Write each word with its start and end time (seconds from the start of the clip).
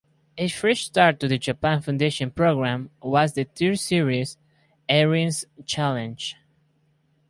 A 0.35 0.47
fresh 0.47 0.85
start 0.87 1.19
to 1.19 1.27
the 1.27 1.37
Japan 1.37 1.79
Foundation 1.79 2.31
program 2.31 2.89
was 3.03 3.33
the 3.33 3.43
third 3.43 3.77
series, 3.79 4.35
Erin's 4.89 5.45
Challenge! 5.67 6.35